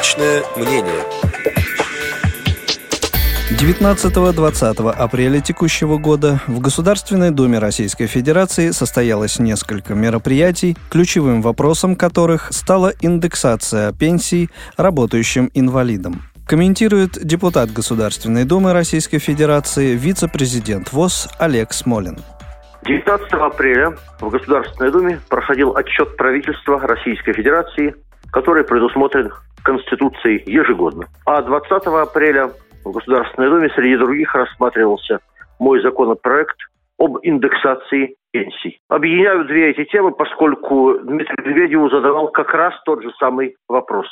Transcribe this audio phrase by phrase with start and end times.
[0.00, 1.04] Личное мнение.
[3.50, 12.50] 19-20 апреля текущего года в Государственной Думе Российской Федерации состоялось несколько мероприятий, ключевым вопросом которых
[12.50, 14.48] стала индексация пенсий
[14.78, 16.22] работающим инвалидам.
[16.46, 22.16] Комментирует депутат Государственной Думы Российской Федерации, вице-президент ВОЗ Олег Смолин.
[22.86, 27.94] 19 апреля в Государственной Думе проходил отчет правительства Российской Федерации,
[28.32, 31.06] который предусмотрен Конституцией ежегодно.
[31.26, 32.50] А 20 апреля
[32.84, 35.20] в Государственной Думе среди других рассматривался
[35.58, 36.56] мой законопроект
[36.98, 38.78] об индексации пенсий.
[38.88, 44.06] Объединяю две эти темы, поскольку Дмитрий Медведеву задавал как раз тот же самый вопрос.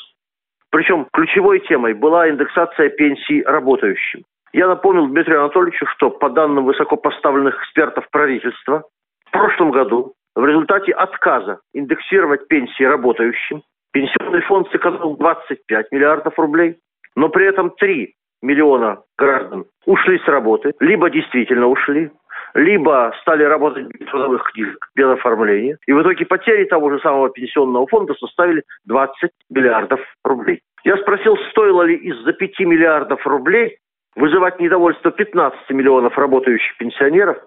[0.70, 4.24] Причем ключевой темой была индексация пенсий работающим.
[4.52, 8.84] Я напомнил Дмитрию Анатольевичу, что по данным высокопоставленных экспертов правительства,
[9.26, 16.76] в прошлом году в результате отказа индексировать пенсии работающим пенсионный фонд сэкономил 25 миллиардов рублей,
[17.16, 22.10] но при этом 3 миллиона граждан ушли с работы, либо действительно ушли,
[22.54, 25.78] либо стали работать без трудовых книжек, без оформления.
[25.86, 30.60] И в итоге потери того же самого пенсионного фонда составили 20 миллиардов рублей.
[30.84, 33.78] Я спросил, стоило ли из-за 5 миллиардов рублей
[34.16, 37.38] вызывать недовольство 15 миллионов работающих пенсионеров,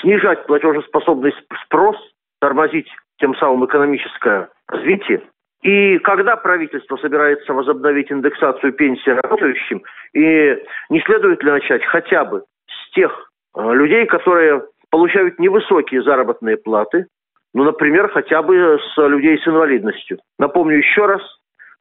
[0.00, 1.32] снижать платежеспособный
[1.64, 1.96] спрос,
[2.40, 5.22] тормозить тем самым экономическое развитие.
[5.62, 9.82] И когда правительство собирается возобновить индексацию пенсии работающим,
[10.12, 10.58] и
[10.90, 17.06] не следует ли начать хотя бы с тех э, людей, которые получают невысокие заработные платы,
[17.54, 20.18] ну, например, хотя бы с людей с инвалидностью.
[20.38, 21.22] Напомню еще раз,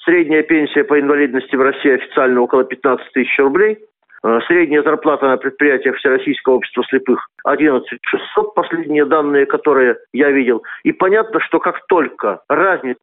[0.04, 3.80] средняя пенсия по инвалидности в России официально около 15 тысяч рублей–
[4.24, 10.64] Э, средняя зарплата на предприятиях Всероссийского общества слепых 11 600, последние данные, которые я видел.
[10.84, 13.00] И понятно, что как только разница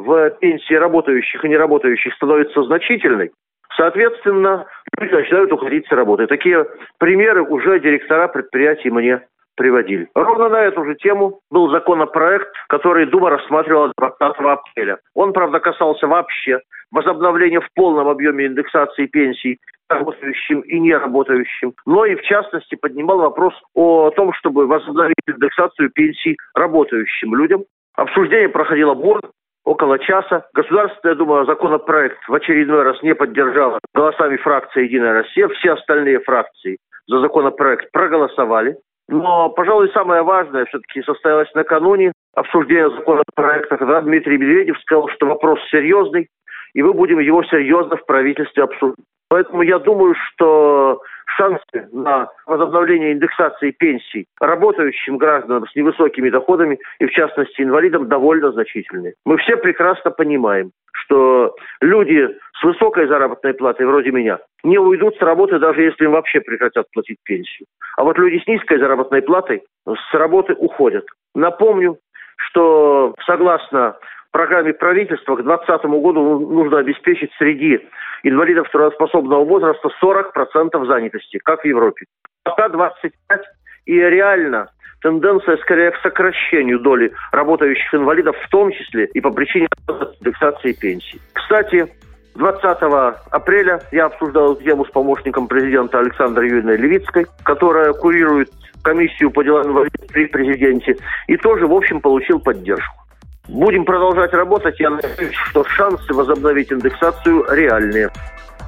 [0.00, 3.30] в пенсии работающих и неработающих становится значительной,
[3.76, 4.66] соответственно,
[4.98, 6.26] люди начинают уходить с работы.
[6.26, 6.66] Такие
[6.98, 9.22] примеры уже директора предприятий мне
[9.56, 10.08] приводили.
[10.14, 14.98] Ровно на эту же тему был законопроект, который Дума рассматривала 20 апреля.
[15.14, 16.60] Он, правда, касался вообще
[16.92, 19.58] возобновления в полном объеме индексации пенсий
[19.88, 26.36] работающим и неработающим, но и в частности поднимал вопрос о том, чтобы возобновить индексацию пенсий
[26.54, 27.64] работающим людям.
[27.94, 29.30] Обсуждение проходило бурно,
[29.68, 30.46] около часа.
[30.54, 35.48] Государственная Дума законопроект в очередной раз не поддержала голосами фракции «Единая Россия».
[35.48, 38.76] Все остальные фракции за законопроект проголосовали.
[39.08, 45.58] Но, пожалуй, самое важное все-таки состоялось накануне обсуждения законопроекта, когда Дмитрий Медведев сказал, что вопрос
[45.70, 46.28] серьезный,
[46.74, 49.04] и мы будем его серьезно в правительстве обсуждать.
[49.30, 51.00] Поэтому я думаю, что
[51.38, 58.50] шансы на возобновление индексации пенсий работающим гражданам с невысокими доходами и, в частности, инвалидам довольно
[58.52, 59.14] значительные.
[59.24, 62.28] Мы все прекрасно понимаем, что люди
[62.60, 66.86] с высокой заработной платой, вроде меня, не уйдут с работы, даже если им вообще прекратят
[66.92, 67.66] платить пенсию.
[67.96, 71.04] А вот люди с низкой заработной платой с работы уходят.
[71.34, 71.98] Напомню,
[72.36, 73.96] что согласно
[74.38, 77.80] программе правительства к 2020 году нужно обеспечить среди
[78.22, 82.06] инвалидов трудоспособного возраста 40% занятости, как в Европе.
[82.44, 83.12] Пока 25,
[83.86, 84.68] и реально
[85.02, 89.66] тенденция скорее к сокращению доли работающих инвалидов, в том числе и по причине
[90.20, 91.20] индексации пенсий.
[91.32, 91.88] Кстати,
[92.36, 92.62] 20
[93.32, 98.50] апреля я обсуждал эту тему с помощником президента Александрой Юрьевной Левицкой, которая курирует
[98.84, 103.07] комиссию по делам инвалидов при президенте, и тоже, в общем, получил поддержку.
[103.48, 104.78] Будем продолжать работать.
[104.78, 108.10] Я надеюсь, что шансы возобновить индексацию реальные.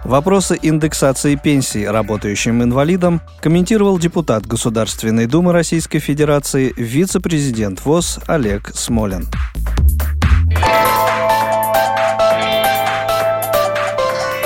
[0.04, 9.24] Вопросы индексации пенсий работающим инвалидам комментировал депутат Государственной Думы Российской Федерации, вице-президент ВОЗ Олег Смолин.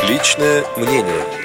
[0.09, 1.44] Личное мнение.